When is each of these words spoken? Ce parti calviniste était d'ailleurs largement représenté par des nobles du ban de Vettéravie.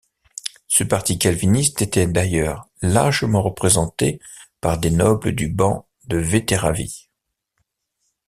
Ce 0.67 0.83
parti 0.83 1.19
calviniste 1.19 1.83
était 1.83 2.07
d'ailleurs 2.07 2.67
largement 2.81 3.43
représenté 3.43 4.19
par 4.59 4.79
des 4.79 4.89
nobles 4.89 5.33
du 5.33 5.47
ban 5.47 5.87
de 6.05 6.17
Vettéravie. 6.17 7.07